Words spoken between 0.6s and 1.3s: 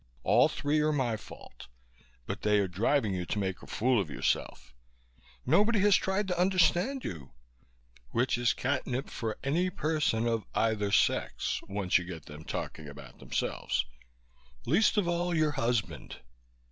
are my